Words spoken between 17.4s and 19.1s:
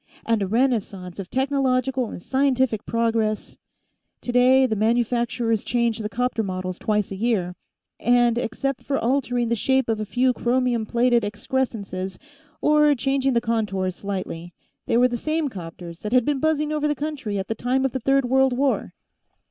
the time of the Third World War.